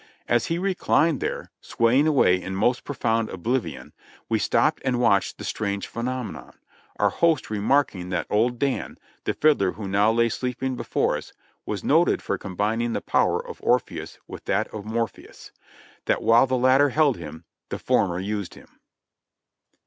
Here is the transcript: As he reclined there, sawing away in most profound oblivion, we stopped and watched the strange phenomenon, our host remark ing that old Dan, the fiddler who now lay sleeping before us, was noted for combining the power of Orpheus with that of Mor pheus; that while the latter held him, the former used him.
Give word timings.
As 0.27 0.47
he 0.47 0.57
reclined 0.57 1.19
there, 1.19 1.51
sawing 1.61 2.07
away 2.07 2.41
in 2.41 2.55
most 2.55 2.83
profound 2.83 3.29
oblivion, 3.29 3.93
we 4.29 4.39
stopped 4.39 4.81
and 4.83 4.99
watched 4.99 5.37
the 5.37 5.43
strange 5.43 5.85
phenomenon, 5.85 6.55
our 6.97 7.11
host 7.11 7.51
remark 7.51 7.93
ing 7.93 8.09
that 8.09 8.25
old 8.27 8.57
Dan, 8.57 8.97
the 9.25 9.35
fiddler 9.35 9.73
who 9.73 9.87
now 9.87 10.11
lay 10.11 10.27
sleeping 10.29 10.75
before 10.75 11.17
us, 11.17 11.33
was 11.67 11.83
noted 11.83 12.23
for 12.23 12.39
combining 12.39 12.93
the 12.93 12.99
power 13.01 13.47
of 13.47 13.61
Orpheus 13.61 14.17
with 14.27 14.45
that 14.45 14.67
of 14.69 14.85
Mor 14.85 15.07
pheus; 15.07 15.51
that 16.05 16.23
while 16.23 16.47
the 16.47 16.57
latter 16.57 16.89
held 16.89 17.17
him, 17.17 17.43
the 17.69 17.77
former 17.77 18.17
used 18.17 18.55
him. 18.55 18.79